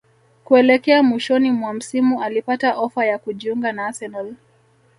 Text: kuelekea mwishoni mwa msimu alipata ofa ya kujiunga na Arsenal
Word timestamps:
kuelekea 0.43 1.03
mwishoni 1.03 1.51
mwa 1.51 1.73
msimu 1.73 2.23
alipata 2.23 2.77
ofa 2.77 3.05
ya 3.05 3.17
kujiunga 3.19 3.71
na 3.71 3.85
Arsenal 3.87 4.35